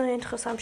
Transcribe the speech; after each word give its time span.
neue 0.00 0.14
Infos 0.14 0.46
am 0.46 0.58